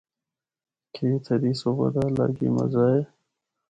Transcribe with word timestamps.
کہ 0.93 1.03
اِتھا 1.13 1.35
دی 1.41 1.51
صبح 1.61 1.87
دا 1.95 2.01
الگ 2.09 2.35
ای 2.41 2.47
مزہ 2.55 2.83
اے۔ 2.91 3.01